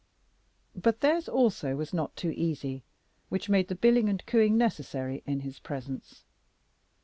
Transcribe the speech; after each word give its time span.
But 0.75 1.01
theirs 1.01 1.29
also 1.29 1.75
was 1.75 1.93
not 1.93 2.15
too 2.15 2.31
easy, 2.31 2.83
which 3.29 3.49
made 3.49 3.67
the 3.67 3.75
billing 3.75 4.09
and 4.09 4.25
cooing 4.25 4.57
necessary 4.57 5.21
in 5.27 5.41
his 5.41 5.59
presence. 5.59 6.23